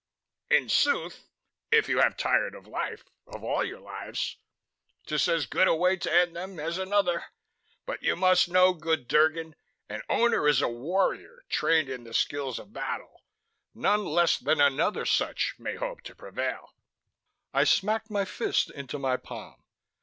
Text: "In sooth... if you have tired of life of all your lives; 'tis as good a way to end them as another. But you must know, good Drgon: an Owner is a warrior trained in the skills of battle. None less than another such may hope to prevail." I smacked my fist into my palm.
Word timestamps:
"In 0.49 0.67
sooth... 0.67 1.29
if 1.71 1.87
you 1.87 1.99
have 1.99 2.17
tired 2.17 2.55
of 2.55 2.65
life 2.65 3.03
of 3.27 3.43
all 3.43 3.63
your 3.63 3.79
lives; 3.79 4.37
'tis 5.05 5.27
as 5.27 5.45
good 5.45 5.67
a 5.67 5.75
way 5.75 5.95
to 5.95 6.11
end 6.11 6.35
them 6.35 6.59
as 6.59 6.79
another. 6.79 7.25
But 7.85 8.01
you 8.01 8.15
must 8.15 8.49
know, 8.49 8.73
good 8.73 9.07
Drgon: 9.07 9.53
an 9.89 10.01
Owner 10.09 10.47
is 10.47 10.59
a 10.59 10.67
warrior 10.67 11.43
trained 11.49 11.87
in 11.87 12.03
the 12.03 12.15
skills 12.15 12.57
of 12.57 12.73
battle. 12.73 13.21
None 13.75 14.03
less 14.03 14.39
than 14.39 14.59
another 14.59 15.05
such 15.05 15.53
may 15.59 15.75
hope 15.75 16.01
to 16.05 16.15
prevail." 16.15 16.73
I 17.53 17.63
smacked 17.63 18.09
my 18.09 18.25
fist 18.25 18.71
into 18.71 18.97
my 18.97 19.17
palm. 19.17 19.61